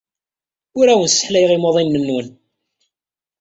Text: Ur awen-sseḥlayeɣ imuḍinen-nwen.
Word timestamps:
Ur 0.79 0.87
awen-sseḥlayeɣ 0.89 1.51
imuḍinen-nwen. 1.51 2.27